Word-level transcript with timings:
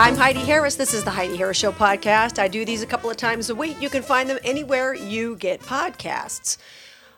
I'm 0.00 0.16
Heidi 0.16 0.40
Harris. 0.40 0.76
This 0.76 0.94
is 0.94 1.04
the 1.04 1.10
Heidi 1.10 1.36
Harris 1.36 1.58
Show 1.58 1.72
podcast. 1.72 2.38
I 2.38 2.48
do 2.48 2.64
these 2.64 2.80
a 2.80 2.86
couple 2.86 3.10
of 3.10 3.18
times 3.18 3.50
a 3.50 3.54
week. 3.54 3.82
You 3.82 3.90
can 3.90 4.02
find 4.02 4.30
them 4.30 4.38
anywhere 4.42 4.94
you 4.94 5.36
get 5.36 5.60
podcasts. 5.60 6.56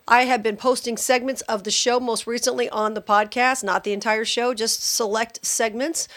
I 0.09 0.25
have 0.25 0.43
been 0.43 0.57
posting 0.57 0.97
segments 0.97 1.43
of 1.43 1.63
the 1.63 1.71
show 1.71 2.01
most 2.01 2.27
recently 2.27 2.69
on 2.71 2.95
the 2.95 3.01
podcast, 3.01 3.63
not 3.63 3.85
the 3.85 3.93
entire 3.93 4.25
show, 4.25 4.53
just 4.53 4.83
select 4.83 5.47
segments. 5.47 6.09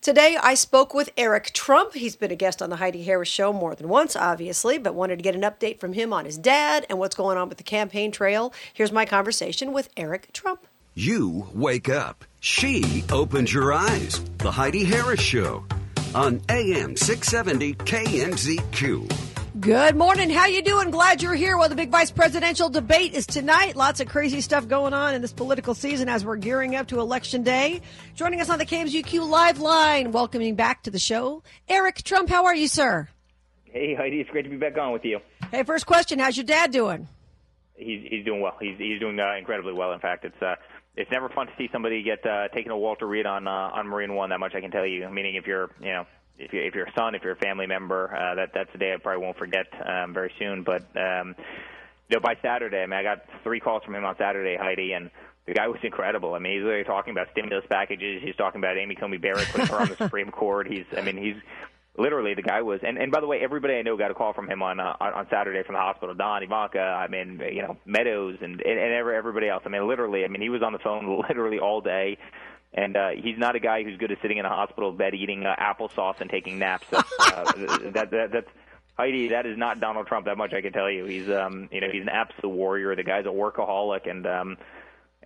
Today, 0.00 0.38
I 0.42 0.54
spoke 0.54 0.94
with 0.94 1.10
Eric 1.18 1.52
Trump. 1.52 1.92
He's 1.92 2.16
been 2.16 2.30
a 2.30 2.34
guest 2.34 2.62
on 2.62 2.70
the 2.70 2.76
Heidi 2.76 3.02
Harris 3.02 3.28
Show 3.28 3.52
more 3.52 3.74
than 3.74 3.90
once, 3.90 4.16
obviously, 4.16 4.78
but 4.78 4.94
wanted 4.94 5.18
to 5.18 5.22
get 5.22 5.34
an 5.34 5.42
update 5.42 5.80
from 5.80 5.92
him 5.92 6.14
on 6.14 6.24
his 6.24 6.38
dad 6.38 6.86
and 6.88 6.98
what's 6.98 7.14
going 7.14 7.36
on 7.36 7.50
with 7.50 7.58
the 7.58 7.62
campaign 7.62 8.10
trail. 8.10 8.54
Here's 8.72 8.90
my 8.90 9.04
conversation 9.04 9.70
with 9.70 9.90
Eric 9.98 10.32
Trump. 10.32 10.66
You 10.94 11.48
wake 11.52 11.90
up. 11.90 12.24
She 12.40 13.04
opens 13.12 13.52
your 13.52 13.74
eyes. 13.74 14.24
The 14.38 14.52
Heidi 14.52 14.84
Harris 14.84 15.20
Show 15.20 15.62
on 16.16 16.40
AM 16.48 16.96
670 16.96 17.74
KMZQ. 17.74 19.36
Good 19.60 19.96
morning. 19.96 20.30
How 20.30 20.46
you 20.46 20.62
doing? 20.62 20.90
Glad 20.90 21.22
you're 21.22 21.34
here. 21.34 21.58
Well, 21.58 21.68
the 21.68 21.74
big 21.74 21.90
vice 21.90 22.10
presidential 22.10 22.70
debate 22.70 23.12
is 23.12 23.26
tonight. 23.26 23.76
Lots 23.76 24.00
of 24.00 24.08
crazy 24.08 24.40
stuff 24.40 24.66
going 24.66 24.94
on 24.94 25.14
in 25.14 25.20
this 25.20 25.32
political 25.32 25.74
season 25.74 26.08
as 26.08 26.24
we're 26.24 26.36
gearing 26.36 26.74
up 26.74 26.88
to 26.88 27.00
election 27.00 27.42
day. 27.42 27.82
Joining 28.14 28.40
us 28.40 28.48
on 28.48 28.58
the 28.58 28.64
KMZQ 28.64 29.28
live 29.28 29.60
line, 29.60 30.10
welcoming 30.10 30.54
back 30.54 30.82
to 30.84 30.90
the 30.90 30.98
show, 30.98 31.42
Eric 31.68 32.02
Trump. 32.02 32.30
How 32.30 32.46
are 32.46 32.54
you, 32.54 32.68
sir? 32.68 33.08
Hey, 33.64 33.94
Heidi. 33.94 34.20
It's 34.20 34.30
great 34.30 34.42
to 34.42 34.50
be 34.50 34.56
back 34.56 34.78
on 34.78 34.92
with 34.92 35.04
you. 35.04 35.20
Hey, 35.50 35.64
first 35.64 35.84
question. 35.84 36.18
How's 36.18 36.36
your 36.36 36.44
dad 36.44 36.70
doing? 36.70 37.08
He's 37.76 38.06
he's 38.08 38.24
doing 38.24 38.40
well. 38.40 38.56
He's 38.58 38.78
he's 38.78 38.98
doing 39.00 39.20
uh, 39.20 39.34
incredibly 39.38 39.74
well. 39.74 39.92
In 39.92 40.00
fact, 40.00 40.24
it's 40.24 40.40
uh, 40.40 40.54
it's 40.96 41.10
never 41.10 41.28
fun 41.28 41.46
to 41.46 41.52
see 41.58 41.68
somebody 41.72 42.02
get 42.02 42.24
uh, 42.26 42.48
taken 42.48 42.72
a 42.72 42.78
Walter 42.78 43.06
Reed 43.06 43.26
on 43.26 43.46
uh, 43.46 43.70
on 43.74 43.86
Marine 43.86 44.14
One. 44.14 44.30
That 44.30 44.40
much 44.40 44.54
I 44.54 44.60
can 44.60 44.70
tell 44.70 44.86
you. 44.86 45.08
Meaning, 45.10 45.34
if 45.34 45.46
you're 45.46 45.70
you 45.80 45.92
know 45.92 46.06
if 46.38 46.52
you 46.52 46.62
if 46.62 46.74
you're 46.74 46.86
a 46.86 46.92
son, 46.96 47.14
if 47.14 47.22
you're 47.22 47.34
a 47.34 47.36
family 47.36 47.66
member, 47.66 48.14
uh, 48.14 48.34
that 48.34 48.50
that's 48.54 48.70
a 48.74 48.78
day 48.78 48.94
I 48.94 48.96
probably 48.96 49.22
won't 49.22 49.36
forget 49.36 49.66
um, 49.86 50.14
very 50.14 50.32
soon. 50.38 50.62
But 50.62 50.82
um, 50.96 51.34
you 52.08 52.16
know, 52.16 52.20
by 52.20 52.36
Saturday, 52.40 52.82
I 52.82 52.86
mean, 52.86 52.98
I 52.98 53.02
got 53.02 53.24
three 53.42 53.60
calls 53.60 53.82
from 53.84 53.94
him 53.94 54.04
on 54.04 54.16
Saturday, 54.16 54.56
Heidi, 54.56 54.92
and 54.92 55.10
the 55.46 55.54
guy 55.54 55.68
was 55.68 55.78
incredible. 55.82 56.34
I 56.34 56.38
mean, 56.38 56.54
he's 56.54 56.62
literally 56.62 56.84
talking 56.84 57.12
about 57.12 57.28
stimulus 57.32 57.64
packages. 57.68 58.22
He's 58.22 58.36
talking 58.36 58.60
about 58.60 58.76
Amy 58.76 58.94
Coney 58.94 59.18
Barrett 59.18 59.48
putting 59.48 59.66
her 59.66 59.80
on 59.80 59.88
the 59.88 59.96
Supreme 60.04 60.30
Court. 60.30 60.66
He's, 60.66 60.84
I 60.96 61.02
mean, 61.02 61.16
he's 61.16 61.36
literally 61.98 62.34
the 62.34 62.42
guy 62.42 62.62
was. 62.62 62.80
And 62.82 62.98
and 62.98 63.10
by 63.12 63.20
the 63.20 63.26
way, 63.26 63.40
everybody 63.40 63.74
I 63.74 63.82
know 63.82 63.96
got 63.96 64.10
a 64.10 64.14
call 64.14 64.32
from 64.32 64.48
him 64.50 64.62
on 64.62 64.80
uh, 64.80 64.96
on 65.00 65.26
Saturday 65.30 65.62
from 65.62 65.74
the 65.74 65.80
hospital. 65.80 66.14
Don, 66.14 66.42
Ivanka, 66.42 66.80
I 66.80 67.08
mean, 67.08 67.40
you 67.52 67.62
know, 67.62 67.76
Meadows, 67.84 68.38
and 68.40 68.60
and, 68.60 68.78
and 68.78 68.92
everybody 68.92 69.48
else. 69.48 69.62
I 69.66 69.68
mean, 69.68 69.86
literally, 69.88 70.24
I 70.24 70.28
mean, 70.28 70.42
he 70.42 70.48
was 70.48 70.62
on 70.62 70.72
the 70.72 70.78
phone 70.78 71.22
literally 71.28 71.58
all 71.58 71.80
day 71.80 72.18
and 72.76 72.96
uh, 72.96 73.08
he's 73.10 73.38
not 73.38 73.56
a 73.56 73.60
guy 73.60 73.82
who's 73.82 73.96
good 73.96 74.12
at 74.12 74.20
sitting 74.20 74.38
in 74.38 74.44
a 74.44 74.50
hospital 74.50 74.92
bed 74.92 75.14
eating 75.14 75.46
uh, 75.46 75.54
applesauce 75.56 76.20
and 76.20 76.28
taking 76.28 76.58
naps. 76.58 76.86
That's, 76.90 77.12
uh, 77.20 77.52
that, 77.92 78.10
that 78.10 78.32
that's 78.32 78.48
Heidi. 78.96 79.28
That 79.28 79.46
is 79.46 79.56
not 79.56 79.80
Donald 79.80 80.06
Trump. 80.06 80.26
That 80.26 80.36
much 80.36 80.52
I 80.52 80.60
can 80.60 80.72
tell 80.72 80.90
you. 80.90 81.06
He's 81.06 81.28
um 81.30 81.68
you 81.72 81.80
know 81.80 81.88
he's 81.90 82.02
an 82.02 82.08
absolute 82.08 82.54
warrior. 82.54 82.94
The 82.94 83.02
guy's 83.02 83.24
a 83.24 83.28
workaholic, 83.28 84.08
and 84.08 84.26
um 84.26 84.56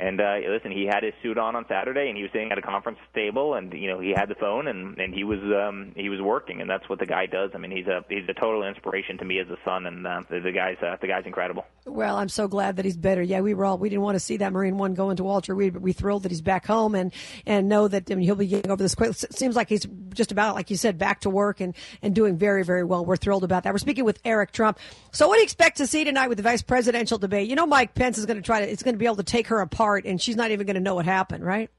and 0.01 0.21
uh, 0.21 0.37
listen, 0.49 0.71
he 0.71 0.87
had 0.87 1.03
his 1.03 1.13
suit 1.23 1.39
on 1.39 1.55
on 1.55 1.67
Saturday, 1.69 2.09
and 2.09 2.17
he 2.17 2.23
was 2.23 2.33
sitting 2.33 2.51
at 2.51 2.59
a 2.59 2.63
conference 2.63 2.99
table, 3.15 3.55
and 3.55 3.73
you 3.73 3.89
know 3.89 4.01
he 4.01 4.11
had 4.11 4.29
the 4.29 4.35
phone, 4.35 4.67
and 4.67 4.99
and 4.99 5.15
he 5.15 5.25
was 5.25 5.41
um, 5.41 5.93
he 5.95 6.09
was 6.09 6.21
working, 6.21 6.61
and 6.61 6.71
that's 6.71 6.89
what 6.89 6.99
the 6.99 7.07
guy 7.07 7.27
does. 7.27 7.51
I 7.55 7.59
mean, 7.59 7.71
he's 7.71 7.87
a 7.87 8.05
he's 8.09 8.29
a 8.29 8.35
total 8.35 8.63
inspiration 8.63 9.19
to 9.19 9.25
me 9.25 9.39
as 9.39 9.49
a 9.49 9.57
son, 9.65 9.87
and 9.87 10.07
uh, 10.07 10.23
the, 10.31 10.53
guy's 10.53 10.79
uh, 10.83 10.97
the 11.01 11.07
guy's 11.07 11.27
incredible. 11.27 11.67
Well, 11.85 12.17
I'm 12.17 12.29
so 12.29 12.49
glad 12.49 12.77
that 12.77 12.85
he's 12.85 12.97
better. 12.97 13.23
Yeah, 13.23 13.41
we 13.41 13.55
were 13.55 13.65
all 13.65 13.79
we 13.79 13.89
didn't 13.89 14.03
want 14.03 14.17
to 14.17 14.21
see 14.21 14.39
that 14.39 14.53
Marine 14.53 14.79
One 14.79 14.95
go 14.95 15.11
into 15.11 15.25
Walter 15.25 15.55
Reed, 15.55 15.75
but 15.75 15.83
we 15.83 15.93
thrilled 15.93 16.23
that 16.23 16.33
he's 16.33 16.43
back 16.43 16.67
home 16.67 16.95
and 16.95 17.13
and 17.47 17.69
know 17.69 17.87
that 17.87 18.11
I 18.11 18.15
mean, 18.15 18.25
he'll 18.25 18.37
be 18.37 18.47
getting 18.47 18.71
over 18.71 18.83
this 18.83 18.95
quick. 18.95 19.11
It 19.11 19.37
seems 19.37 19.57
like 19.57 19.69
he's 19.69 19.87
just 20.15 20.33
about 20.33 20.55
like 20.55 20.71
you 20.71 20.77
said 20.77 20.99
back 20.99 21.21
to 21.21 21.31
work 21.31 21.61
and 21.61 21.75
and 22.01 22.15
doing 22.15 22.39
very 22.39 22.65
very 22.65 22.85
well. 22.85 23.05
We're 23.05 23.17
thrilled 23.17 23.45
about 23.45 23.65
that. 23.65 23.75
We're 23.75 23.79
speaking 23.79 24.05
with 24.05 24.19
Eric 24.25 24.53
Trump. 24.53 24.79
So, 25.13 25.29
what 25.29 25.35
do 25.35 25.41
you 25.41 25.45
expect 25.45 25.79
to 25.79 25.87
see 25.87 26.05
tonight 26.05 26.29
with 26.29 26.39
the 26.39 26.43
vice 26.43 26.63
presidential 26.63 27.19
debate? 27.19 27.49
You 27.49 27.57
know, 27.57 27.67
Mike 27.67 27.95
Pence 27.95 28.17
is 28.17 28.27
going 28.27 28.37
to 28.37 28.43
try 28.43 28.61
to 28.61 28.71
it's 28.71 28.83
going 28.83 28.95
to 28.95 28.99
be 28.99 29.07
able 29.07 29.17
to 29.17 29.23
take 29.25 29.49
her 29.49 29.61
apart, 29.61 29.90
and 29.97 30.21
she's 30.21 30.37
not 30.37 30.51
even 30.51 30.67
going 30.67 30.75
to 30.75 30.81
know 30.81 30.95
what 30.95 31.05
happened, 31.05 31.45
right? 31.45 31.71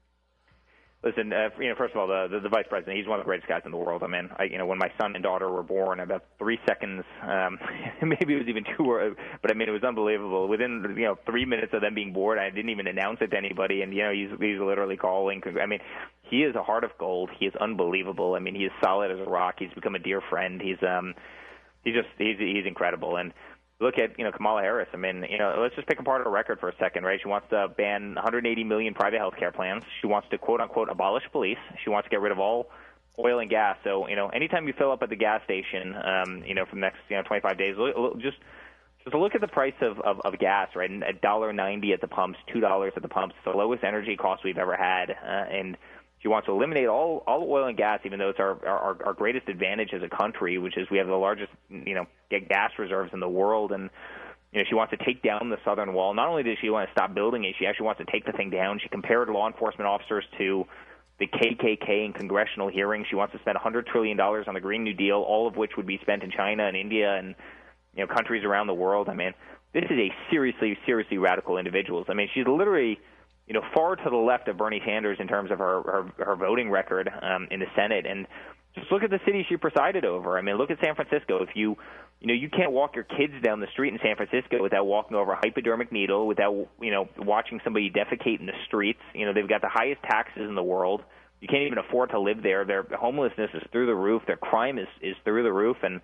Listen, 1.04 1.32
uh, 1.32 1.48
you 1.58 1.68
know, 1.68 1.74
first 1.76 1.94
of 1.94 2.00
all, 2.00 2.06
the, 2.06 2.28
the 2.30 2.38
the 2.38 2.48
vice 2.48 2.66
president, 2.68 2.96
he's 2.96 3.08
one 3.08 3.18
of 3.18 3.24
the 3.24 3.28
greatest 3.28 3.48
guys 3.48 3.62
in 3.64 3.72
the 3.72 3.76
world. 3.76 4.04
I 4.04 4.06
mean, 4.06 4.30
I, 4.36 4.44
you 4.44 4.56
know, 4.56 4.66
when 4.66 4.78
my 4.78 4.90
son 5.00 5.16
and 5.16 5.22
daughter 5.22 5.50
were 5.50 5.64
born, 5.64 5.98
about 5.98 6.24
three 6.38 6.60
seconds, 6.64 7.02
um, 7.22 7.58
maybe 8.02 8.34
it 8.34 8.38
was 8.38 8.46
even 8.46 8.62
two, 8.76 8.84
or, 8.84 9.16
but 9.40 9.50
I 9.50 9.54
mean, 9.54 9.68
it 9.68 9.72
was 9.72 9.82
unbelievable. 9.82 10.46
Within 10.46 10.94
you 10.96 11.04
know 11.04 11.18
three 11.26 11.44
minutes 11.44 11.74
of 11.74 11.80
them 11.80 11.96
being 11.96 12.12
born, 12.12 12.38
I 12.38 12.50
didn't 12.50 12.70
even 12.70 12.86
announce 12.86 13.18
it 13.20 13.32
to 13.32 13.36
anybody, 13.36 13.82
and 13.82 13.92
you 13.92 14.04
know, 14.04 14.12
he's 14.12 14.30
he's 14.38 14.60
literally 14.60 14.96
calling. 14.96 15.42
I 15.60 15.66
mean, 15.66 15.80
he 16.22 16.44
is 16.44 16.54
a 16.54 16.62
heart 16.62 16.84
of 16.84 16.90
gold. 16.98 17.30
He 17.36 17.46
is 17.46 17.54
unbelievable. 17.60 18.34
I 18.36 18.38
mean, 18.38 18.54
he 18.54 18.64
is 18.64 18.72
solid 18.80 19.10
as 19.10 19.18
a 19.18 19.28
rock. 19.28 19.56
He's 19.58 19.72
become 19.74 19.96
a 19.96 19.98
dear 19.98 20.20
friend. 20.30 20.62
He's 20.62 20.78
um, 20.86 21.14
he's 21.82 21.94
just 21.94 22.08
he's 22.16 22.38
he's 22.38 22.64
incredible, 22.64 23.16
and 23.16 23.32
look 23.82 23.98
at 23.98 24.18
you 24.18 24.24
know 24.24 24.32
Kamala 24.32 24.62
Harris. 24.62 24.88
I 24.92 24.96
mean, 24.96 25.26
you 25.28 25.38
know, 25.38 25.58
let's 25.60 25.74
just 25.74 25.88
pick 25.88 25.98
apart 25.98 26.24
her 26.24 26.30
record 26.30 26.60
for 26.60 26.68
a 26.68 26.76
second, 26.76 27.04
right? 27.04 27.20
She 27.20 27.28
wants 27.28 27.48
to 27.50 27.68
ban 27.68 28.14
180 28.14 28.64
million 28.64 28.94
private 28.94 29.18
health 29.18 29.34
care 29.38 29.52
plans. 29.52 29.84
She 30.00 30.06
wants 30.06 30.28
to 30.30 30.38
quote 30.38 30.60
unquote 30.60 30.88
abolish 30.88 31.24
police. 31.32 31.58
She 31.82 31.90
wants 31.90 32.06
to 32.06 32.10
get 32.10 32.20
rid 32.20 32.32
of 32.32 32.38
all 32.38 32.70
oil 33.18 33.40
and 33.40 33.50
gas. 33.50 33.76
So 33.84 34.08
you 34.08 34.16
know, 34.16 34.28
anytime 34.28 34.66
you 34.66 34.74
fill 34.76 34.92
up 34.92 35.02
at 35.02 35.10
the 35.10 35.16
gas 35.16 35.42
station, 35.44 35.94
um, 35.96 36.42
you 36.46 36.54
know, 36.54 36.64
for 36.64 36.76
the 36.76 36.80
next 36.80 36.98
you 37.08 37.16
know 37.16 37.22
25 37.22 37.58
days, 37.58 37.76
just 38.18 38.38
just 39.04 39.16
look 39.16 39.34
at 39.34 39.40
the 39.40 39.48
price 39.48 39.74
of, 39.80 39.98
of, 40.00 40.20
of 40.20 40.38
gas, 40.38 40.68
right? 40.76 40.90
A 40.90 41.12
dollar 41.12 41.52
ninety 41.52 41.92
at 41.92 42.00
the 42.00 42.08
pumps, 42.08 42.38
two 42.52 42.60
dollars 42.60 42.92
at 42.96 43.02
the 43.02 43.08
pumps, 43.08 43.34
the 43.44 43.50
lowest 43.50 43.84
energy 43.84 44.16
cost 44.16 44.44
we've 44.44 44.58
ever 44.58 44.76
had, 44.76 45.10
uh, 45.10 45.50
and 45.50 45.76
she 46.22 46.28
wants 46.28 46.46
to 46.46 46.52
eliminate 46.52 46.86
all 46.86 47.24
all 47.26 47.44
oil 47.50 47.66
and 47.66 47.76
gas, 47.76 48.00
even 48.04 48.18
though 48.20 48.28
it's 48.28 48.38
our, 48.38 48.64
our 48.66 49.06
our 49.06 49.12
greatest 49.12 49.48
advantage 49.48 49.90
as 49.92 50.02
a 50.02 50.08
country, 50.08 50.56
which 50.56 50.76
is 50.76 50.88
we 50.90 50.98
have 50.98 51.08
the 51.08 51.14
largest 51.14 51.50
you 51.68 51.94
know 51.94 52.06
gas 52.30 52.70
reserves 52.78 53.10
in 53.12 53.18
the 53.18 53.28
world, 53.28 53.72
and 53.72 53.90
you 54.52 54.60
know 54.60 54.64
she 54.68 54.76
wants 54.76 54.92
to 54.96 55.04
take 55.04 55.22
down 55.22 55.50
the 55.50 55.58
southern 55.64 55.92
wall. 55.94 56.14
Not 56.14 56.28
only 56.28 56.44
does 56.44 56.58
she 56.60 56.70
want 56.70 56.88
to 56.88 56.92
stop 56.92 57.12
building 57.12 57.44
it, 57.44 57.56
she 57.58 57.66
actually 57.66 57.86
wants 57.86 57.98
to 57.98 58.10
take 58.10 58.24
the 58.24 58.32
thing 58.32 58.50
down. 58.50 58.78
She 58.80 58.88
compared 58.88 59.28
law 59.30 59.48
enforcement 59.48 59.88
officers 59.88 60.24
to 60.38 60.64
the 61.18 61.26
KKK 61.26 62.06
in 62.06 62.12
congressional 62.12 62.68
hearings. 62.68 63.06
She 63.10 63.16
wants 63.16 63.32
to 63.32 63.40
spend 63.40 63.56
100 63.56 63.86
trillion 63.86 64.16
dollars 64.16 64.46
on 64.46 64.54
the 64.54 64.60
Green 64.60 64.84
New 64.84 64.94
Deal, 64.94 65.16
all 65.16 65.48
of 65.48 65.56
which 65.56 65.72
would 65.76 65.86
be 65.86 65.98
spent 66.02 66.22
in 66.22 66.30
China 66.30 66.66
and 66.66 66.76
India 66.76 67.16
and 67.16 67.34
you 67.96 68.06
know 68.06 68.14
countries 68.14 68.44
around 68.44 68.68
the 68.68 68.74
world. 68.74 69.08
I 69.08 69.14
mean, 69.14 69.34
this 69.74 69.84
is 69.90 69.98
a 69.98 70.12
seriously 70.30 70.78
seriously 70.86 71.18
radical 71.18 71.58
individual. 71.58 72.04
I 72.08 72.14
mean, 72.14 72.28
she's 72.32 72.46
literally 72.46 73.00
you 73.46 73.54
know, 73.54 73.62
far 73.74 73.96
to 73.96 74.10
the 74.10 74.16
left 74.16 74.48
of 74.48 74.56
Bernie 74.56 74.82
Sanders 74.84 75.18
in 75.20 75.28
terms 75.28 75.50
of 75.50 75.58
her 75.58 75.82
her, 75.82 76.24
her 76.24 76.36
voting 76.36 76.70
record 76.70 77.10
um, 77.22 77.48
in 77.50 77.60
the 77.60 77.66
Senate. 77.76 78.06
And 78.06 78.26
just 78.74 78.90
look 78.90 79.02
at 79.02 79.10
the 79.10 79.20
city 79.26 79.44
she 79.48 79.56
presided 79.56 80.04
over. 80.04 80.38
I 80.38 80.42
mean, 80.42 80.56
look 80.56 80.70
at 80.70 80.78
San 80.82 80.94
Francisco. 80.94 81.42
If 81.42 81.50
you 81.54 81.76
you 82.20 82.28
know, 82.28 82.34
you 82.34 82.48
can't 82.48 82.70
walk 82.70 82.94
your 82.94 83.04
kids 83.04 83.34
down 83.42 83.58
the 83.58 83.66
street 83.72 83.92
in 83.92 83.98
San 84.00 84.14
Francisco 84.14 84.62
without 84.62 84.86
walking 84.86 85.16
over 85.16 85.32
a 85.32 85.36
hypodermic 85.36 85.90
needle, 85.90 86.28
without 86.28 86.68
you 86.80 86.92
know 86.92 87.08
watching 87.18 87.60
somebody 87.64 87.90
defecate 87.90 88.38
in 88.38 88.46
the 88.46 88.52
streets. 88.66 89.00
You 89.12 89.26
know, 89.26 89.32
they've 89.34 89.48
got 89.48 89.60
the 89.60 89.68
highest 89.68 90.02
taxes 90.02 90.48
in 90.48 90.54
the 90.54 90.62
world. 90.62 91.02
You 91.40 91.48
can't 91.48 91.64
even 91.64 91.78
afford 91.78 92.10
to 92.10 92.20
live 92.20 92.40
there. 92.44 92.64
Their 92.64 92.84
homelessness 92.84 93.50
is 93.54 93.62
through 93.72 93.86
the 93.86 93.96
roof. 93.96 94.22
Their 94.28 94.36
crime 94.36 94.78
is 94.78 94.86
is 95.00 95.16
through 95.24 95.42
the 95.42 95.52
roof. 95.52 95.78
And 95.82 96.00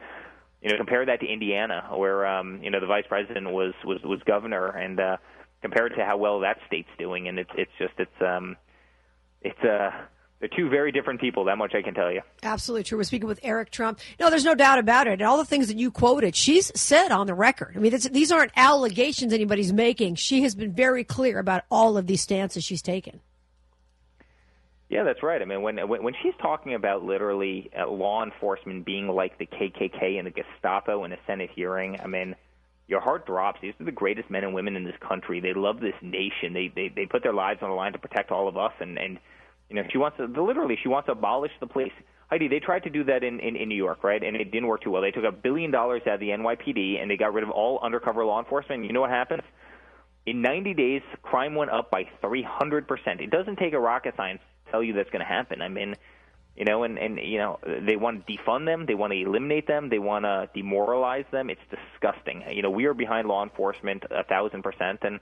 you 0.60 0.70
know, 0.70 0.76
compare 0.76 1.06
that 1.06 1.20
to 1.20 1.26
Indiana, 1.26 1.88
where 1.94 2.26
um, 2.26 2.60
you 2.64 2.70
know 2.72 2.80
the 2.80 2.86
vice 2.86 3.06
president 3.08 3.48
was 3.52 3.74
was 3.84 4.02
was 4.02 4.20
governor, 4.26 4.66
and 4.66 4.98
uh, 4.98 5.16
compared 5.62 5.94
to 5.96 6.04
how 6.04 6.16
well 6.16 6.40
that 6.40 6.58
state's 6.66 6.88
doing, 6.98 7.28
and 7.28 7.38
it's 7.38 7.50
it's 7.56 7.70
just 7.78 7.94
it's 7.98 8.22
um 8.22 8.56
it's 9.42 9.58
uh 9.60 9.90
they're 10.40 10.48
two 10.48 10.68
very 10.68 10.92
different 10.92 11.20
people. 11.20 11.44
That 11.44 11.58
much 11.58 11.74
I 11.74 11.82
can 11.82 11.94
tell 11.94 12.12
you. 12.12 12.20
Absolutely 12.42 12.84
true. 12.84 12.98
We're 12.98 13.04
speaking 13.04 13.26
with 13.26 13.40
Eric 13.42 13.70
Trump. 13.70 13.98
No, 14.20 14.30
there's 14.30 14.44
no 14.44 14.54
doubt 14.54 14.78
about 14.78 15.08
it. 15.08 15.14
And 15.14 15.22
all 15.22 15.36
the 15.36 15.44
things 15.44 15.66
that 15.66 15.76
you 15.76 15.90
quoted, 15.90 16.36
she's 16.36 16.70
said 16.80 17.10
on 17.10 17.26
the 17.26 17.34
record. 17.34 17.74
I 17.76 17.80
mean, 17.80 17.96
these 18.12 18.30
aren't 18.30 18.52
allegations 18.56 19.32
anybody's 19.32 19.72
making. 19.72 20.14
She 20.14 20.42
has 20.42 20.54
been 20.54 20.72
very 20.72 21.02
clear 21.02 21.40
about 21.40 21.64
all 21.70 21.96
of 21.96 22.06
these 22.06 22.22
stances 22.22 22.62
she's 22.64 22.82
taken. 22.82 23.20
Yeah, 24.88 25.02
that's 25.02 25.22
right. 25.22 25.42
I 25.42 25.44
mean, 25.44 25.60
when 25.60 25.76
when, 25.88 26.02
when 26.02 26.14
she's 26.22 26.34
talking 26.40 26.74
about 26.74 27.04
literally 27.04 27.70
uh, 27.78 27.88
law 27.88 28.24
enforcement 28.24 28.86
being 28.86 29.08
like 29.08 29.38
the 29.38 29.46
KKK 29.46 30.18
and 30.18 30.26
the 30.26 30.30
Gestapo 30.30 31.04
in 31.04 31.12
a 31.12 31.18
Senate 31.26 31.50
hearing, 31.54 31.98
I 32.00 32.06
mean 32.06 32.36
your 32.88 33.00
heart 33.00 33.26
drops. 33.26 33.60
These 33.60 33.74
are 33.78 33.84
the 33.84 33.92
greatest 33.92 34.30
men 34.30 34.44
and 34.44 34.54
women 34.54 34.74
in 34.74 34.84
this 34.84 34.96
country. 35.06 35.40
They 35.40 35.52
love 35.54 35.78
this 35.80 35.94
nation. 36.02 36.54
They 36.54 36.72
they 36.74 36.88
they 36.88 37.06
put 37.06 37.22
their 37.22 37.34
lives 37.34 37.60
on 37.62 37.68
the 37.68 37.76
line 37.76 37.92
to 37.92 37.98
protect 37.98 38.32
all 38.32 38.48
of 38.48 38.56
us. 38.56 38.72
And 38.80 38.98
and 38.98 39.18
you 39.68 39.76
know 39.76 39.82
she 39.92 39.98
wants 39.98 40.16
to 40.16 40.24
literally 40.24 40.76
she 40.82 40.88
wants 40.88 41.06
to 41.06 41.12
abolish 41.12 41.52
the 41.60 41.66
police. 41.66 41.92
Heidi, 42.30 42.48
they 42.48 42.58
tried 42.58 42.82
to 42.82 42.90
do 42.90 43.04
that 43.04 43.24
in, 43.24 43.40
in, 43.40 43.56
in 43.56 43.70
New 43.70 43.74
York, 43.74 44.04
right? 44.04 44.22
And 44.22 44.36
it 44.36 44.50
didn't 44.50 44.66
work 44.66 44.82
too 44.82 44.90
well. 44.90 45.00
They 45.00 45.10
took 45.10 45.24
a 45.24 45.32
billion 45.32 45.70
dollars 45.70 46.02
out 46.06 46.14
of 46.14 46.20
the 46.20 46.28
NYPD 46.28 47.00
and 47.00 47.10
they 47.10 47.16
got 47.16 47.32
rid 47.32 47.42
of 47.42 47.48
all 47.48 47.80
undercover 47.82 48.22
law 48.22 48.38
enforcement. 48.38 48.84
You 48.84 48.92
know 48.92 49.00
what 49.00 49.08
happens? 49.08 49.42
In 50.26 50.42
90 50.42 50.74
days, 50.74 51.00
crime 51.22 51.54
went 51.54 51.70
up 51.70 51.90
by 51.90 52.04
300%. 52.22 52.84
It 53.22 53.30
doesn't 53.30 53.56
take 53.56 53.72
a 53.72 53.80
rocket 53.80 54.12
science 54.18 54.42
to 54.66 54.70
tell 54.70 54.82
you 54.82 54.92
that's 54.92 55.08
going 55.08 55.20
to 55.20 55.26
happen. 55.26 55.62
I 55.62 55.68
mean, 55.68 55.94
you 56.58 56.64
know, 56.64 56.82
and 56.82 56.98
and 56.98 57.20
you 57.22 57.38
know 57.38 57.60
they 57.64 57.94
want 57.94 58.26
to 58.26 58.32
defund 58.32 58.66
them, 58.66 58.84
they 58.86 58.94
want 58.94 59.12
to 59.12 59.18
eliminate 59.20 59.68
them, 59.68 59.88
they 59.90 60.00
want 60.00 60.24
to 60.24 60.50
demoralize 60.54 61.24
them. 61.30 61.50
It's 61.50 61.60
disgusting. 61.70 62.42
You 62.50 62.62
know, 62.62 62.70
we 62.70 62.86
are 62.86 62.94
behind 62.94 63.28
law 63.28 63.44
enforcement 63.44 64.02
a 64.10 64.24
thousand 64.24 64.64
percent, 64.64 64.98
and 65.02 65.20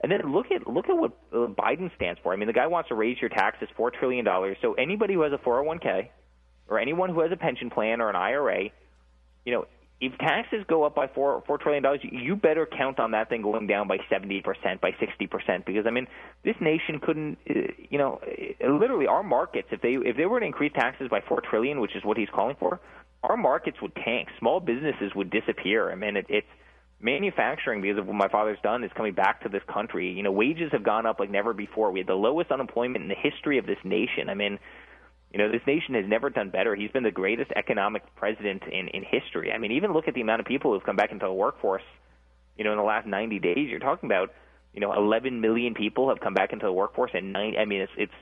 and 0.00 0.12
then 0.12 0.32
look 0.32 0.52
at 0.52 0.68
look 0.68 0.88
at 0.88 0.96
what 0.96 1.18
uh, 1.32 1.48
Biden 1.48 1.92
stands 1.96 2.20
for. 2.22 2.32
I 2.32 2.36
mean, 2.36 2.46
the 2.46 2.52
guy 2.52 2.68
wants 2.68 2.90
to 2.90 2.94
raise 2.94 3.20
your 3.20 3.28
taxes 3.28 3.68
four 3.76 3.90
trillion 3.90 4.24
dollars. 4.24 4.56
So 4.62 4.74
anybody 4.74 5.14
who 5.14 5.22
has 5.22 5.32
a 5.32 5.38
401k, 5.38 6.10
or 6.68 6.78
anyone 6.78 7.10
who 7.10 7.20
has 7.22 7.32
a 7.32 7.36
pension 7.36 7.70
plan 7.70 8.00
or 8.00 8.08
an 8.08 8.14
IRA, 8.14 8.70
you 9.44 9.52
know, 9.52 9.66
if 10.00 10.16
taxes 10.18 10.64
go 10.68 10.84
up 10.84 10.94
by 10.94 11.08
four 11.08 11.42
four 11.46 11.58
trillion 11.58 11.82
dollars, 11.82 12.00
you 12.02 12.36
better 12.36 12.66
count 12.66 13.00
on 13.00 13.10
that 13.10 13.28
thing 13.28 13.42
going 13.42 13.66
down 13.66 13.88
by 13.88 13.98
seventy 14.08 14.40
percent, 14.40 14.80
by 14.80 14.92
sixty 15.00 15.26
percent, 15.26 15.66
because 15.66 15.86
I 15.86 15.90
mean, 15.90 16.06
this 16.44 16.54
nation 16.60 17.00
couldn't, 17.00 17.38
uh, 17.50 17.72
you 17.90 17.98
know, 17.98 18.20
uh, 18.24 18.72
literally 18.72 19.06
our 19.06 19.22
markets, 19.24 19.68
if 19.72 19.80
they 19.80 19.94
if 19.94 20.16
they 20.16 20.26
were 20.26 20.38
to 20.38 20.46
increase 20.46 20.72
taxes 20.72 21.08
by 21.08 21.20
four 21.20 21.40
trillion, 21.40 21.80
which 21.80 21.96
is 21.96 22.04
what 22.04 22.16
he's 22.16 22.28
calling 22.32 22.56
for, 22.60 22.80
our 23.24 23.36
markets 23.36 23.78
would 23.82 23.94
tank. 23.96 24.28
Small 24.38 24.60
businesses 24.60 25.12
would 25.16 25.30
disappear. 25.30 25.90
I 25.90 25.96
mean, 25.96 26.16
it, 26.16 26.26
it's 26.28 26.46
manufacturing 27.00 27.80
because 27.80 27.98
of 27.98 28.06
what 28.06 28.14
my 28.14 28.28
father's 28.28 28.58
done 28.62 28.84
is 28.84 28.90
coming 28.96 29.14
back 29.14 29.42
to 29.42 29.48
this 29.48 29.62
country. 29.72 30.12
You 30.12 30.22
know, 30.22 30.32
wages 30.32 30.70
have 30.72 30.84
gone 30.84 31.06
up 31.06 31.18
like 31.18 31.30
never 31.30 31.52
before. 31.52 31.90
We 31.90 32.00
had 32.00 32.06
the 32.06 32.14
lowest 32.14 32.52
unemployment 32.52 33.02
in 33.02 33.08
the 33.08 33.16
history 33.16 33.58
of 33.58 33.66
this 33.66 33.78
nation. 33.82 34.28
I 34.28 34.34
mean, 34.34 34.58
you 35.32 35.38
know, 35.38 35.50
this 35.50 35.60
nation 35.66 35.94
has 35.94 36.04
never 36.06 36.30
done 36.30 36.50
better. 36.50 36.74
He's 36.74 36.90
been 36.90 37.02
the 37.02 37.10
greatest 37.10 37.50
economic 37.54 38.02
president 38.16 38.62
in 38.64 38.88
in 38.88 39.04
history. 39.04 39.52
I 39.52 39.58
mean, 39.58 39.72
even 39.72 39.92
look 39.92 40.08
at 40.08 40.14
the 40.14 40.22
amount 40.22 40.40
of 40.40 40.46
people 40.46 40.72
who've 40.72 40.84
come 40.84 40.96
back 40.96 41.12
into 41.12 41.26
the 41.26 41.32
workforce. 41.32 41.82
You 42.56 42.64
know, 42.64 42.72
in 42.72 42.78
the 42.78 42.84
last 42.84 43.06
90 43.06 43.38
days, 43.38 43.68
you're 43.70 43.78
talking 43.78 44.08
about, 44.08 44.32
you 44.74 44.80
know, 44.80 44.92
11 44.92 45.40
million 45.40 45.74
people 45.74 46.08
have 46.08 46.18
come 46.18 46.34
back 46.34 46.52
into 46.52 46.66
the 46.66 46.72
workforce, 46.72 47.12
and 47.14 47.32
nine. 47.32 47.54
I 47.58 47.66
mean, 47.66 47.82
it's 47.82 47.92
it's 47.96 48.12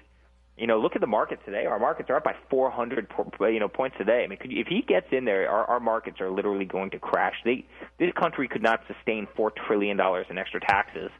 you 0.56 0.67
know, 0.67 0.79
look 0.79 0.94
at 0.94 1.00
the 1.00 1.06
market 1.06 1.38
today. 1.44 1.67
Our 1.67 1.79
markets 1.79 2.08
are 2.08 2.17
up 2.17 2.25
by 2.25 2.35
400, 2.49 3.08
you 3.41 3.61
know, 3.61 3.69
points 3.69 3.97
today. 3.99 4.23
I 4.25 4.26
mean, 4.26 4.38
could 4.38 4.50
you, 4.50 4.61
if 4.61 4.69
he 4.69 4.81
gets 4.81 5.06
in 5.12 5.26
there, 5.26 5.49
our, 5.50 5.67
our 5.67 5.81
markets 5.81 6.20
are 6.20 6.31
literally 6.31 6.64
going 6.64 6.91
to 6.91 6.99
crash. 6.99 7.35
They, 7.44 7.67
this 7.99 8.11
country 8.19 8.49
could 8.49 8.62
not 8.62 8.81
sustain 8.87 9.29
four 9.37 9.53
trillion 9.67 9.99
dollars 9.99 10.26
in 10.31 10.38
extra 10.38 10.61
taxes. 10.61 11.11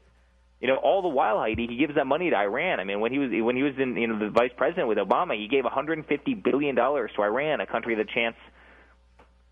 You 0.61 0.69
know, 0.69 0.77
all 0.77 1.03
the 1.03 1.09
while, 1.09 1.39
Heidi, 1.39 1.67
he 1.67 1.77
gives 1.77 1.95
that 1.97 2.07
money 2.07 2.31
to 2.31 2.37
Iran. 2.37 2.81
I 2.81 2.85
mean, 2.85 3.01
when 3.01 3.13
he 3.13 3.19
was 3.19 3.31
when 3.31 3.57
he 3.57 3.63
was 3.63 3.75
in, 3.79 3.97
you 3.97 4.07
know, 4.07 4.19
the 4.19 4.31
vice 4.31 4.53
president 4.57 4.89
with 4.89 4.97
Obama, 4.99 5.39
he 5.39 5.49
gave 5.49 5.65
150 5.65 6.35
billion 6.35 6.75
dollars 6.75 7.11
to 7.17 7.23
Iran, 7.23 7.61
a 7.61 7.67
country 7.67 7.95
that 7.97 8.09
chants 8.09 8.39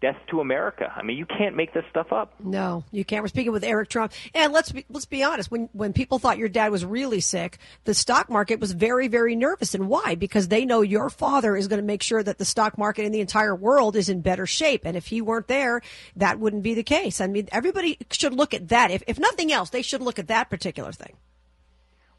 death 0.05 0.19
to 0.29 0.41
America. 0.41 0.93
I 0.95 1.03
mean, 1.03 1.17
you 1.17 1.25
can't 1.25 1.57
make 1.57 1.73
this 1.73 1.85
stuff 1.89 2.13
up. 2.13 2.35
No, 2.39 2.85
you 2.91 3.07
can't. 3.07 3.23
We're 3.25 3.29
speaking 3.29 3.53
with 3.53 3.65
Eric 3.65 3.89
Trump, 3.89 4.13
and 4.35 4.53
let's 4.53 4.71
be, 4.71 4.85
let's 4.91 5.07
be 5.07 5.23
honest. 5.23 5.51
When 5.51 5.71
when 5.73 5.95
people 5.95 6.19
thought 6.19 6.37
your 6.37 6.51
dad 6.51 6.71
was 6.71 6.85
really 6.85 7.21
sick, 7.21 7.57
the 7.85 7.95
stock 7.95 8.29
market 8.29 8.61
was 8.61 8.73
very 8.73 9.09
very 9.09 9.35
nervous. 9.35 9.75
And 9.75 9.89
why? 9.89 10.15
Because 10.15 10.49
they 10.49 10.67
know 10.67 10.83
your 10.83 11.09
father 11.09 11.57
is 11.57 11.69
going 11.69 11.81
to 11.81 11.87
make 11.87 12.03
sure 12.03 12.23
that 12.23 12.37
the 12.37 12.45
stock 12.45 12.77
market 12.77 13.07
in 13.07 13.13
the 13.13 13.21
entire 13.21 13.55
world 13.55 13.97
is 13.97 14.11
in 14.11 14.21
better 14.21 14.45
shape. 14.45 14.83
And 14.85 14.95
if 14.95 15.07
he 15.07 15.23
weren't 15.23 15.49
there, 15.49 15.81
that 16.17 16.39
wouldn't 16.39 16.63
be 16.63 16.75
the 16.75 16.83
case. 16.83 17.23
I 17.23 17.27
mean, 17.27 17.49
everybody 17.51 17.97
should 18.11 18.35
look 18.35 18.53
at 18.53 18.69
that. 18.69 18.91
If 18.91 19.03
if 19.07 19.19
nothing 19.19 19.53
else, 19.53 19.71
they 19.71 19.81
should 19.81 20.03
look 20.03 20.19
at 20.19 20.29
that 20.29 20.51
particular 20.51 20.93
thing. 20.93 21.17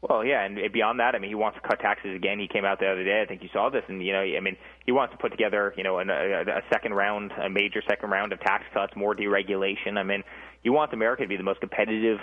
Well, 0.02 0.24
yeah, 0.24 0.44
and 0.44 0.58
beyond 0.72 1.00
that, 1.00 1.14
I 1.14 1.18
mean, 1.18 1.30
he 1.30 1.34
wants 1.34 1.58
to 1.60 1.66
cut 1.66 1.80
taxes 1.80 2.14
again. 2.14 2.38
He 2.38 2.48
came 2.48 2.64
out 2.64 2.78
the 2.78 2.86
other 2.86 3.02
day. 3.02 3.22
I 3.22 3.26
think 3.26 3.42
you 3.42 3.48
saw 3.52 3.70
this, 3.70 3.82
and 3.88 4.04
you 4.04 4.12
know, 4.12 4.20
I 4.20 4.38
mean, 4.40 4.56
he 4.84 4.92
wants 4.92 5.12
to 5.12 5.18
put 5.18 5.30
together, 5.32 5.74
you 5.76 5.82
know, 5.82 5.98
a, 5.98 6.02
a 6.04 6.62
second 6.70 6.94
round, 6.94 7.32
a 7.32 7.48
major 7.48 7.82
second 7.88 8.10
round 8.10 8.32
of 8.32 8.40
tax 8.40 8.64
cuts, 8.72 8.94
more 8.94 9.16
deregulation. 9.16 9.96
I 9.96 10.02
mean, 10.02 10.22
he 10.62 10.70
wants 10.70 10.92
America 10.92 11.22
to 11.22 11.28
be 11.28 11.36
the 11.36 11.42
most 11.42 11.60
competitive 11.60 12.18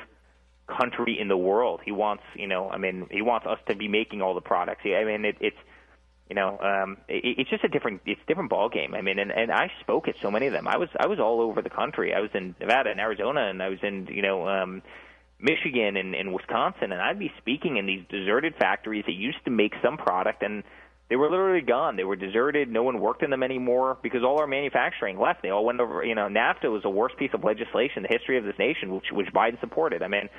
country 0.67 1.17
in 1.19 1.27
the 1.27 1.35
world. 1.35 1.81
He 1.83 1.91
wants, 1.91 2.23
you 2.35 2.47
know, 2.47 2.69
I 2.69 2.77
mean, 2.77 3.07
he 3.11 3.21
wants 3.21 3.47
us 3.47 3.59
to 3.67 3.75
be 3.75 3.87
making 3.87 4.21
all 4.21 4.35
the 4.35 4.41
products. 4.41 4.81
I 4.85 5.03
mean, 5.03 5.25
it, 5.25 5.37
it's, 5.41 5.57
you 6.29 6.35
know, 6.35 6.57
um, 6.59 6.97
it, 7.09 7.39
it's 7.39 7.49
just 7.49 7.63
a 7.65 7.67
different, 7.67 8.01
it's 8.05 8.21
a 8.23 8.27
different 8.27 8.49
ball 8.51 8.69
game. 8.69 8.93
I 8.93 9.01
mean, 9.01 9.19
and 9.19 9.31
and 9.31 9.51
I 9.51 9.71
spoke 9.81 10.07
at 10.07 10.15
so 10.21 10.31
many 10.31 10.45
of 10.47 10.53
them. 10.53 10.67
I 10.67 10.77
was 10.77 10.89
I 10.97 11.07
was 11.07 11.19
all 11.19 11.41
over 11.41 11.61
the 11.61 11.69
country. 11.71 12.13
I 12.13 12.21
was 12.21 12.29
in 12.33 12.55
Nevada 12.61 12.91
and 12.91 12.99
Arizona, 12.99 13.49
and 13.49 13.61
I 13.61 13.69
was 13.69 13.79
in, 13.81 14.07
you 14.11 14.21
know. 14.21 14.47
um 14.47 14.83
Michigan 15.43 15.97
and, 15.97 16.15
and 16.15 16.33
Wisconsin, 16.33 16.93
and 16.93 17.01
I'd 17.01 17.19
be 17.19 17.31
speaking 17.37 17.75
in 17.75 17.85
these 17.85 18.03
deserted 18.09 18.55
factories 18.57 19.03
that 19.05 19.13
used 19.13 19.43
to 19.43 19.51
make 19.51 19.73
some 19.83 19.97
product, 19.97 20.41
and 20.41 20.63
they 21.09 21.17
were 21.17 21.29
literally 21.29 21.61
gone. 21.61 21.97
They 21.97 22.05
were 22.05 22.15
deserted. 22.15 22.69
No 22.69 22.81
one 22.81 23.01
worked 23.01 23.23
in 23.23 23.29
them 23.29 23.43
anymore 23.43 23.97
because 24.01 24.23
all 24.23 24.39
our 24.39 24.47
manufacturing 24.47 25.19
left. 25.19 25.41
They 25.43 25.49
all 25.49 25.65
went 25.65 25.81
over. 25.81 26.03
You 26.03 26.15
know, 26.15 26.29
NAFTA 26.29 26.71
was 26.71 26.81
the 26.83 26.89
worst 26.89 27.17
piece 27.17 27.31
of 27.33 27.43
legislation 27.43 27.97
in 27.97 28.03
the 28.03 28.09
history 28.09 28.37
of 28.37 28.45
this 28.45 28.57
nation, 28.57 28.95
which, 28.95 29.11
which 29.11 29.27
Biden 29.35 29.59
supported. 29.59 30.01
I 30.01 30.07
mean, 30.07 30.29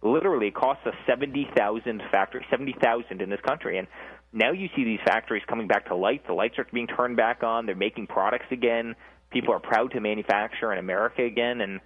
literally, 0.00 0.46
it 0.46 0.54
cost 0.54 0.86
us 0.86 0.94
seventy 1.08 1.48
thousand 1.56 2.00
factories, 2.12 2.46
seventy 2.48 2.74
thousand 2.80 3.20
in 3.20 3.30
this 3.30 3.40
country, 3.40 3.78
and 3.78 3.88
now 4.32 4.52
you 4.52 4.68
see 4.76 4.84
these 4.84 5.00
factories 5.04 5.42
coming 5.48 5.66
back 5.66 5.88
to 5.88 5.96
life. 5.96 6.20
The 6.28 6.34
lights 6.34 6.54
are 6.58 6.66
being 6.72 6.86
turned 6.86 7.16
back 7.16 7.42
on. 7.42 7.66
They're 7.66 7.74
making 7.74 8.06
products 8.06 8.46
again. 8.52 8.94
People 9.32 9.54
are 9.54 9.60
proud 9.60 9.90
to 9.90 10.00
manufacture 10.00 10.72
in 10.72 10.78
America 10.78 11.24
again, 11.24 11.60
and 11.60 11.80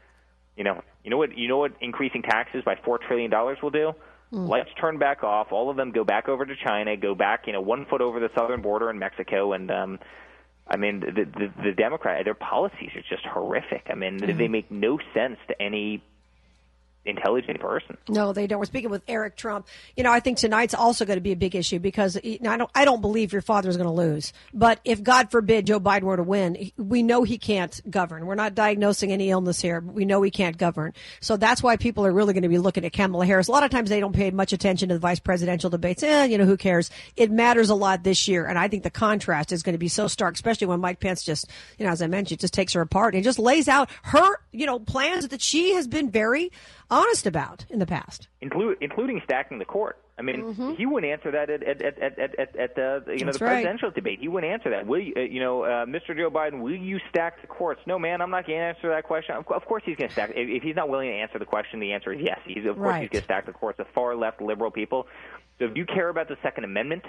you 0.57 0.65
know, 0.65 0.83
you 1.07 1.11
know 1.11 1.19
what? 1.19 1.39
You 1.39 1.47
know 1.47 1.59
what? 1.59 1.71
Increasing 1.81 2.23
taxes 2.23 2.65
by 2.65 2.75
four 2.85 2.99
trillion 2.99 3.31
dollars 3.31 3.59
will 3.63 3.71
do. 3.71 3.93
Mm. 4.33 4.49
Lights 4.49 4.71
turn 4.81 4.99
back 4.99 5.23
off. 5.23 5.53
All 5.53 5.71
of 5.71 5.77
them 5.77 5.93
go 5.93 6.03
back 6.03 6.29
over 6.29 6.45
to 6.45 6.55
China. 6.57 6.97
Go 6.97 7.15
back, 7.15 7.47
you 7.47 7.53
know, 7.53 7.61
one 7.61 7.87
foot 7.87 8.01
over 8.01 8.19
the 8.19 8.29
southern 8.35 8.61
border 8.61 8.91
in 8.91 8.99
Mexico, 8.99 9.53
and 9.53 9.71
um, 9.71 10.01
I 10.67 10.77
mean, 10.77 10.99
the 10.99 11.13
the, 11.25 11.53
the 11.63 11.73
Democrat 11.73 12.25
their 12.25 12.35
policies 12.35 12.91
are 12.97 13.05
just 13.09 13.25
horrific. 13.25 13.87
I 13.89 13.95
mean, 13.95 14.19
mm. 14.19 14.37
they 14.37 14.49
make 14.49 14.69
no 14.69 14.99
sense 15.15 15.39
to 15.47 15.63
any 15.63 16.03
intelligent 17.07 17.61
person. 17.61 17.97
No, 18.09 18.33
they 18.33 18.47
don't. 18.47 18.59
We're 18.59 18.67
speaking 18.67 18.91
with 18.91 19.03
Eric 19.09 19.37
Trump. 19.37 19.67
You 19.97 20.05
know, 20.05 20.13
I 20.13 20.21
think 20.21 20.39
tonight's 20.39 20.75
also 20.75 21.05
going 21.05 21.17
to 21.17 21.23
be 21.23 21.33
a 21.33 21.37
big 21.37 21.55
issue 21.55 21.79
because 21.79 22.17
I 22.17 22.39
don't, 22.41 22.71
I 22.75 22.85
don't 22.85 23.01
believe 23.01 23.33
your 23.33 23.43
father 23.43 23.69
is 23.69 23.77
going 23.77 23.89
to 23.89 23.93
lose. 23.93 24.33
But 24.53 24.81
if 24.85 25.03
God 25.03 25.31
forbid 25.31 25.67
Joe 25.67 25.81
Biden 25.81 26.03
were 26.03 26.17
to 26.17 26.23
win, 26.23 26.71
we 26.77 27.03
know 27.03 27.23
he 27.23 27.39
can't 27.39 27.81
govern. 27.91 28.27
We're 28.27 28.35
not 28.35 28.55
diagnosing 28.55 29.13
any 29.13 29.31
illness 29.31 29.61
here. 29.61 29.81
We 29.81 30.05
know 30.05 30.23
he 30.23 30.31
can't 30.31 30.59
govern. 30.59 30.95
So 31.21 31.37
that's 31.37 31.63
why 31.63 31.77
people 31.77 32.07
are 32.07 32.13
really 32.13 32.33
going 32.33 32.43
to 32.43 32.49
be 32.49 32.59
looking 32.59 32.85
at 32.85 32.93
Kamala 32.93 33.27
Harris. 33.27 33.49
A 33.49 33.53
lot 33.53 33.63
of 33.63 33.71
times 33.71 33.91
they 33.91 34.01
don't 34.01 34.15
pay 34.15 34.31
much 34.31 34.53
attention 34.53 34.89
to 34.89 34.95
the 34.95 35.01
vice 35.01 35.21
presidential 35.21 35.71
debates. 35.71 36.03
Eh, 36.03 36.25
you 36.25 36.39
know, 36.39 36.45
who 36.45 36.57
cares? 36.57 36.91
It 37.17 37.31
matters 37.31 37.71
a 37.71 37.75
lot 37.75 38.03
this 38.03 38.29
year. 38.29 38.47
And 38.47 38.59
I 38.59 38.69
think 38.69 38.83
the 38.83 38.91
contrast 38.91 39.53
is 39.53 39.63
going 39.63 39.75
to 39.75 39.79
be 39.79 39.89
so 39.89 40.09
stark, 40.09 40.35
especially 40.35 40.67
when 40.67 40.81
Mike 40.81 41.01
Pence 41.01 41.23
just, 41.23 41.49
you 41.79 41.87
know, 41.87 41.93
as 41.93 42.03
I 42.03 42.07
mentioned, 42.07 42.41
just 42.41 42.55
takes 42.55 42.73
her 42.73 42.81
apart 42.81 43.15
and 43.15 43.25
just 43.25 43.39
lays 43.39 43.69
out 43.69 43.91
her, 44.03 44.39
you 44.53 44.67
know, 44.67 44.79
plans 44.79 45.29
that 45.29 45.41
she 45.41 45.75
has 45.75 45.87
been 45.87 46.11
very 46.11 46.51
honest 46.91 47.27
about 47.27 47.67
in 47.71 47.79
the 47.79 47.87
past, 47.87 48.29
Inclu- 48.43 48.77
including 48.81 49.21
stacking 49.25 49.59
the 49.59 49.65
court. 49.65 49.99
I 50.19 50.23
mean, 50.23 50.43
mm-hmm. 50.43 50.75
he 50.75 50.87
wouldn't 50.87 51.13
answer 51.13 51.31
that 51.33 51.51
at 51.51 51.63
at 51.63 51.83
at 51.83 51.99
at, 51.99 52.39
at, 52.39 52.57
at 52.57 52.75
the 52.75 53.05
you 53.09 53.19
know 53.19 53.27
That's 53.27 53.39
the 53.39 53.45
presidential 53.45 53.91
debate. 53.91 54.19
He 54.21 54.29
wouldn't 54.29 54.51
answer 54.51 54.71
that. 54.71 54.87
Will 54.87 55.01
you, 55.01 55.13
uh, 55.15 55.21
you 55.21 55.41
know, 55.41 55.65
uh, 55.65 55.85
Mr. 55.85 56.17
Joe 56.17 56.31
Biden? 56.31 56.63
Will 56.63 56.75
you 56.75 56.99
stack 57.11 57.43
the 57.43 57.47
courts? 57.47 57.83
No, 57.87 57.99
man, 57.99 58.23
I'm 58.23 58.31
not 58.31 58.47
going 58.47 58.59
to 58.59 58.65
answer 58.65 58.89
that 58.89 59.05
question. 59.05 59.37
Of, 59.37 59.47
of 59.51 59.67
course, 59.67 59.83
he's 59.85 59.97
going 59.97 60.09
to 60.09 60.13
stack. 60.13 60.31
If, 60.31 60.49
if, 60.49 60.63
he's 60.63 60.77
not 60.77 60.89
willing 60.89 61.11
to 61.11 61.15
answer 61.15 61.39
the 61.39 61.45
question, 61.45 61.81
the 61.81 61.93
answer 61.93 62.13
is 62.15 62.21
yes. 62.23 62.39
He's 62.47 62.65
of 62.65 62.77
course 62.77 62.89
right. 62.89 63.03
he's 63.03 63.11
going 63.11 63.23
to 63.23 63.27
stack 63.27 63.45
the 63.45 63.53
courts. 63.53 63.77
The 63.77 63.85
far 63.95 64.17
left 64.17 64.41
liberal 64.41 64.71
people. 64.71 65.07
So 65.59 65.67
if 65.67 65.77
you 65.77 65.85
care 65.85 66.09
about 66.09 66.29
the 66.29 66.37
Second 66.43 66.65
Amendment, 66.65 67.05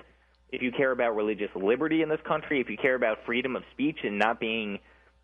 if 0.50 0.62
you 0.62 0.72
care 0.72 0.92
about 0.92 1.16
religious 1.16 1.50
liberty 1.56 2.02
in 2.02 2.10
this 2.10 2.22
country, 2.26 2.60
if 2.60 2.70
you 2.70 2.78
care 2.78 2.96
about 2.96 3.20
freedom 3.26 3.56
of 3.56 3.64
speech 3.72 4.00
and 4.04 4.20
not 4.20 4.40
being, 4.40 4.80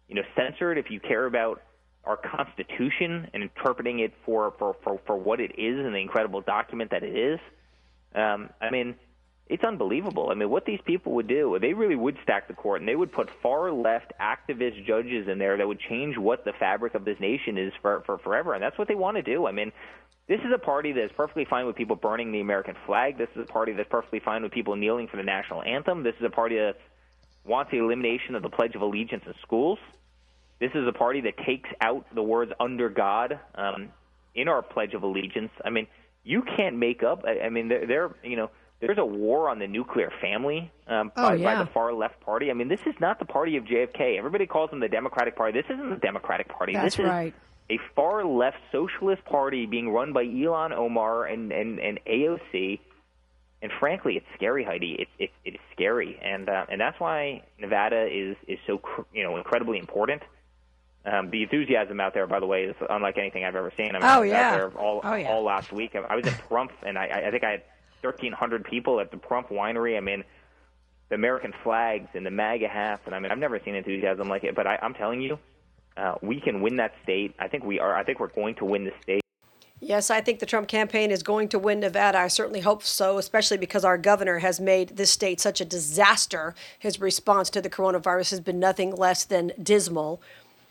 you 0.07 0.15
know, 0.15 0.23
censored, 0.35 0.77
if 0.77 0.89
you 0.89 1.01
care 1.01 1.25
about 1.25 1.61
our 2.05 2.17
Constitution 2.17 3.29
and 3.33 3.43
interpreting 3.43 3.99
it 3.99 4.13
for, 4.25 4.53
for, 4.59 4.75
for, 4.83 4.99
for 5.05 5.15
what 5.15 5.39
it 5.39 5.57
is 5.57 5.79
and 5.79 5.93
the 5.93 5.99
incredible 5.99 6.41
document 6.41 6.91
that 6.91 7.03
it 7.03 7.15
is. 7.15 7.39
Um, 8.13 8.49
I 8.61 8.69
mean, 8.69 8.95
it's 9.47 9.63
unbelievable. 9.63 10.29
I 10.29 10.35
mean, 10.35 10.49
what 10.49 10.65
these 10.65 10.79
people 10.85 11.13
would 11.13 11.27
do, 11.27 11.57
they 11.59 11.73
really 11.73 11.95
would 11.95 12.17
stack 12.23 12.47
the 12.47 12.53
court 12.53 12.81
and 12.81 12.87
they 12.87 12.95
would 12.95 13.11
put 13.11 13.29
far 13.41 13.71
left 13.71 14.13
activist 14.19 14.85
judges 14.85 15.27
in 15.27 15.37
there 15.37 15.57
that 15.57 15.67
would 15.67 15.79
change 15.79 16.17
what 16.17 16.45
the 16.45 16.53
fabric 16.53 16.95
of 16.95 17.05
this 17.05 17.19
nation 17.19 17.57
is 17.57 17.73
for, 17.81 18.01
for 18.05 18.17
forever. 18.17 18.53
And 18.53 18.63
that's 18.63 18.77
what 18.77 18.87
they 18.87 18.95
want 18.95 19.17
to 19.17 19.23
do. 19.23 19.45
I 19.45 19.51
mean, 19.51 19.71
this 20.27 20.39
is 20.39 20.51
a 20.53 20.57
party 20.57 20.93
that 20.93 21.03
is 21.03 21.11
perfectly 21.15 21.45
fine 21.45 21.65
with 21.65 21.75
people 21.75 21.95
burning 21.95 22.31
the 22.31 22.39
American 22.39 22.75
flag. 22.85 23.17
This 23.17 23.29
is 23.35 23.43
a 23.43 23.51
party 23.51 23.73
that's 23.73 23.89
perfectly 23.89 24.19
fine 24.19 24.43
with 24.43 24.51
people 24.51 24.75
kneeling 24.75 25.07
for 25.07 25.17
the 25.17 25.23
national 25.23 25.61
anthem. 25.63 26.03
This 26.03 26.15
is 26.19 26.25
a 26.25 26.29
party 26.29 26.55
that 26.55 26.77
wants 27.45 27.71
the 27.71 27.77
elimination 27.77 28.35
of 28.35 28.41
the 28.41 28.49
Pledge 28.49 28.75
of 28.75 28.81
Allegiance 28.81 29.23
in 29.25 29.33
schools. 29.41 29.79
This 30.63 30.71
is 30.75 30.87
a 30.87 30.93
party 30.93 31.19
that 31.21 31.37
takes 31.45 31.69
out 31.81 32.05
the 32.15 32.23
words 32.23 32.53
"under 32.57 32.87
God" 32.87 33.37
um, 33.53 33.89
in 34.33 34.47
our 34.47 34.61
Pledge 34.61 34.93
of 34.93 35.03
Allegiance. 35.03 35.51
I 35.65 35.69
mean, 35.69 35.87
you 36.23 36.41
can't 36.41 36.77
make 36.77 37.03
up. 37.03 37.25
I, 37.27 37.47
I 37.47 37.49
mean, 37.49 37.67
they're, 37.67 37.85
they're 37.85 38.15
you 38.23 38.37
know 38.37 38.49
there's 38.79 38.97
a 38.97 39.05
war 39.05 39.49
on 39.49 39.59
the 39.59 39.67
nuclear 39.67 40.09
family 40.21 40.71
um, 40.87 41.11
oh, 41.17 41.29
by, 41.29 41.35
yeah. 41.35 41.55
by 41.55 41.63
the 41.65 41.69
far 41.71 41.93
left 41.93 42.21
party. 42.21 42.49
I 42.49 42.53
mean, 42.53 42.69
this 42.69 42.79
is 42.85 42.95
not 43.01 43.19
the 43.19 43.25
party 43.25 43.57
of 43.57 43.65
JFK. 43.65 44.17
Everybody 44.17 44.45
calls 44.45 44.69
them 44.69 44.79
the 44.79 44.87
Democratic 44.87 45.35
Party. 45.35 45.59
This 45.59 45.69
isn't 45.69 45.89
the 45.89 45.97
Democratic 45.97 46.47
Party. 46.47 46.71
That's 46.71 46.95
this 46.95 47.05
right. 47.05 47.33
is 47.69 47.77
a 47.77 47.79
far 47.93 48.23
left 48.23 48.59
socialist 48.71 49.25
party 49.25 49.65
being 49.65 49.89
run 49.89 50.13
by 50.13 50.23
Ilhan 50.23 50.71
Omar 50.71 51.25
and, 51.25 51.51
and, 51.51 51.77
and 51.79 51.99
AOC. 52.05 52.79
And 53.61 53.71
frankly, 53.81 54.15
it's 54.15 54.25
scary, 54.35 54.63
Heidi. 54.63 54.95
It's 54.99 55.11
it, 55.19 55.29
it 55.43 55.55
is 55.55 55.61
scary, 55.73 56.19
and 56.21 56.47
uh, 56.47 56.65
and 56.69 56.79
that's 56.79 56.99
why 57.01 57.43
Nevada 57.59 58.07
is 58.07 58.37
is 58.47 58.59
so 58.67 58.81
you 59.13 59.23
know 59.23 59.37
incredibly 59.37 59.77
important. 59.77 60.21
Um, 61.05 61.29
the 61.31 61.43
enthusiasm 61.43 61.99
out 61.99 62.13
there, 62.13 62.25
by 62.27 62.39
the 62.39 62.45
way, 62.45 62.63
is 62.63 62.75
unlike 62.89 63.17
anything 63.17 63.43
I've 63.43 63.57
ever 63.57 63.73
seen. 63.75 63.89
I 63.89 63.93
mean, 63.93 64.03
oh, 64.03 64.21
I 64.21 64.25
yeah. 64.25 64.49
out 64.49 64.55
there 64.55 64.69
all, 64.79 65.01
oh, 65.03 65.15
yeah. 65.15 65.29
all 65.29 65.43
last 65.43 65.73
week. 65.73 65.95
I 65.95 66.15
was 66.15 66.25
in 66.25 66.33
Pahrump, 66.33 66.69
and 66.83 66.97
I, 66.97 67.23
I 67.27 67.31
think 67.31 67.43
I 67.43 67.51
had 67.51 67.63
1,300 68.01 68.63
people 68.63 68.99
at 69.01 69.11
the 69.11 69.17
Pahrump 69.17 69.49
Winery. 69.49 69.97
I 69.97 69.99
mean, 69.99 70.23
the 71.09 71.15
American 71.15 71.53
flags 71.61 72.07
and 72.13 72.25
the 72.25 72.31
MAGA 72.31 72.69
hats, 72.69 73.01
and 73.05 73.13
I 73.13 73.19
mean, 73.19 73.31
I've 73.31 73.37
never 73.37 73.59
seen 73.63 73.75
enthusiasm 73.75 74.29
like 74.29 74.45
it. 74.45 74.55
But 74.55 74.65
I, 74.65 74.79
I'm 74.81 74.93
telling 74.93 75.21
you, 75.21 75.37
uh, 75.97 76.15
we 76.21 76.39
can 76.39 76.61
win 76.61 76.77
that 76.77 76.93
state. 77.03 77.35
I 77.37 77.49
think 77.49 77.65
we 77.65 77.79
are. 77.79 77.95
I 77.95 78.03
think 78.03 78.19
we're 78.19 78.27
going 78.27 78.55
to 78.55 78.65
win 78.65 78.85
the 78.85 78.91
state. 79.01 79.23
Yes, 79.79 80.09
I 80.09 80.21
think 80.21 80.39
the 80.39 80.45
Trump 80.45 80.69
campaign 80.69 81.11
is 81.11 81.23
going 81.23 81.49
to 81.49 81.59
win 81.59 81.81
Nevada. 81.81 82.17
I 82.17 82.29
certainly 82.29 82.61
hope 82.61 82.83
so, 82.83 83.17
especially 83.17 83.57
because 83.57 83.83
our 83.83 83.97
governor 83.97 84.39
has 84.39 84.61
made 84.61 84.95
this 84.95 85.11
state 85.11 85.41
such 85.41 85.59
a 85.59 85.65
disaster. 85.65 86.55
His 86.79 87.01
response 87.01 87.49
to 87.49 87.61
the 87.61 87.69
coronavirus 87.69 88.29
has 88.29 88.39
been 88.39 88.59
nothing 88.59 88.95
less 88.95 89.25
than 89.25 89.51
dismal. 89.61 90.21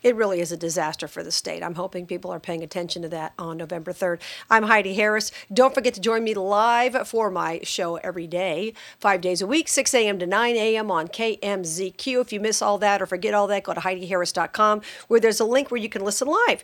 It 0.03 0.17
really 0.17 0.41
is 0.41 0.51
a 0.51 0.57
disaster 0.57 1.07
for 1.07 1.23
the 1.23 1.31
state. 1.31 1.63
I'm 1.63 1.75
hoping 1.75 2.05
people 2.05 2.29
are 2.31 2.39
paying 2.39 2.61
attention 2.61 3.01
to 3.03 3.09
that 3.09 3.33
on 3.39 3.57
November 3.57 3.93
3rd. 3.93 4.19
I'm 4.49 4.63
Heidi 4.63 4.93
Harris. 4.95 5.31
Don't 5.51 5.73
forget 5.73 5.93
to 5.93 6.01
join 6.01 6.25
me 6.25 6.33
live 6.33 7.07
for 7.07 7.31
my 7.31 7.61
show 7.63 7.95
every 7.95 8.27
day, 8.27 8.73
five 8.99 9.21
days 9.21 9.41
a 9.41 9.47
week, 9.47 9.69
6 9.69 9.93
a.m. 9.93 10.19
to 10.19 10.27
9 10.27 10.55
a.m. 10.57 10.91
on 10.91 11.07
KMZQ. 11.07 12.21
If 12.21 12.33
you 12.33 12.41
miss 12.41 12.61
all 12.61 12.77
that 12.79 13.01
or 13.01 13.05
forget 13.05 13.33
all 13.33 13.47
that, 13.47 13.63
go 13.63 13.73
to 13.73 13.79
HeidiHarris.com 13.79 14.81
where 15.07 15.21
there's 15.21 15.39
a 15.39 15.45
link 15.45 15.71
where 15.71 15.79
you 15.79 15.89
can 15.89 16.03
listen 16.03 16.27
live. 16.27 16.63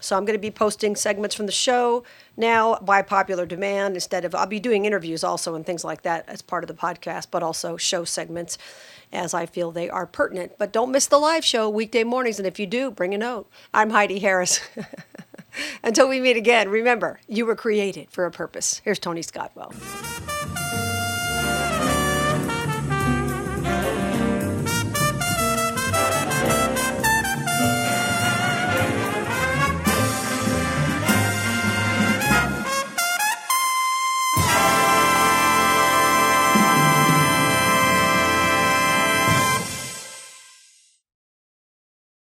So 0.00 0.16
I'm 0.16 0.24
going 0.24 0.36
to 0.36 0.40
be 0.40 0.50
posting 0.50 0.96
segments 0.96 1.34
from 1.34 1.46
the 1.46 1.52
show 1.52 2.02
now 2.36 2.76
by 2.76 3.02
popular 3.02 3.46
demand 3.46 3.94
instead 3.94 4.24
of 4.24 4.34
I'll 4.34 4.46
be 4.46 4.60
doing 4.60 4.84
interviews 4.84 5.22
also 5.22 5.54
and 5.54 5.64
things 5.64 5.84
like 5.84 6.02
that 6.02 6.28
as 6.28 6.42
part 6.42 6.64
of 6.64 6.68
the 6.68 6.74
podcast, 6.74 7.28
but 7.30 7.42
also 7.42 7.76
show 7.76 8.04
segments 8.04 8.58
as 9.12 9.34
I 9.34 9.46
feel 9.46 9.70
they 9.70 9.90
are 9.90 10.06
pertinent. 10.06 10.52
But 10.58 10.72
don't 10.72 10.90
miss 10.90 11.06
the 11.06 11.18
live 11.18 11.44
show 11.44 11.68
weekday 11.68 12.04
mornings 12.04 12.38
and 12.38 12.46
if 12.46 12.58
you 12.58 12.66
do, 12.66 12.90
bring 12.90 13.14
a 13.14 13.18
note. 13.18 13.50
I'm 13.74 13.90
Heidi 13.90 14.18
Harris. 14.18 14.60
Until 15.82 16.08
we 16.08 16.20
meet 16.20 16.36
again, 16.36 16.68
remember, 16.68 17.20
you 17.26 17.44
were 17.44 17.56
created 17.56 18.10
for 18.10 18.24
a 18.24 18.30
purpose. 18.30 18.80
Here's 18.84 18.98
Tony 18.98 19.22
Scottwell. 19.22 19.74